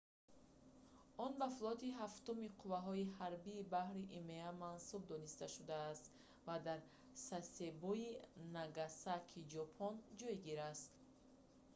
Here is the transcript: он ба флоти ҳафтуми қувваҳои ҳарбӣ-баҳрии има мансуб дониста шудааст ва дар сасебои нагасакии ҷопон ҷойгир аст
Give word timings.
он 1.23 1.31
ба 1.39 1.47
флоти 1.57 1.97
ҳафтуми 2.01 2.53
қувваҳои 2.59 3.09
ҳарбӣ-баҳрии 3.17 4.09
има 4.19 4.59
мансуб 4.63 5.01
дониста 5.11 5.45
шудааст 5.55 6.03
ва 6.47 6.55
дар 6.67 6.79
сасебои 7.27 8.07
нагасакии 8.55 9.47
ҷопон 9.53 9.93
ҷойгир 10.19 10.59
аст 10.71 10.89